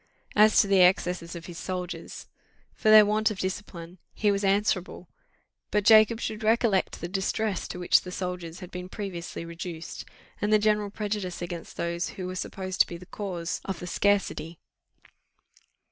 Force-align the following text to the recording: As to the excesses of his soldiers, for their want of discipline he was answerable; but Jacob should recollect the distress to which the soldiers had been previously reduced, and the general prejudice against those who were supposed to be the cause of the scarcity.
As 0.35 0.59
to 0.59 0.67
the 0.67 0.81
excesses 0.81 1.35
of 1.35 1.45
his 1.45 1.59
soldiers, 1.59 2.25
for 2.73 2.89
their 2.89 3.05
want 3.05 3.29
of 3.29 3.37
discipline 3.37 3.99
he 4.15 4.31
was 4.31 4.43
answerable; 4.43 5.07
but 5.69 5.83
Jacob 5.85 6.19
should 6.19 6.41
recollect 6.41 7.01
the 7.01 7.07
distress 7.07 7.67
to 7.67 7.77
which 7.77 8.01
the 8.01 8.11
soldiers 8.11 8.61
had 8.61 8.71
been 8.71 8.89
previously 8.89 9.45
reduced, 9.45 10.05
and 10.41 10.51
the 10.51 10.57
general 10.57 10.89
prejudice 10.89 11.39
against 11.43 11.77
those 11.77 12.09
who 12.17 12.25
were 12.25 12.33
supposed 12.35 12.81
to 12.81 12.87
be 12.87 12.97
the 12.97 13.05
cause 13.05 13.61
of 13.63 13.77
the 13.79 13.85
scarcity. 13.85 14.57